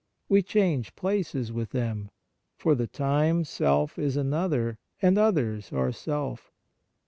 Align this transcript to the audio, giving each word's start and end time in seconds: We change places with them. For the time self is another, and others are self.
We 0.27 0.41
change 0.41 0.95
places 0.95 1.51
with 1.51 1.69
them. 1.69 2.09
For 2.57 2.73
the 2.73 2.87
time 2.87 3.43
self 3.43 3.99
is 3.99 4.17
another, 4.17 4.79
and 4.99 5.15
others 5.15 5.71
are 5.71 5.91
self. 5.91 6.51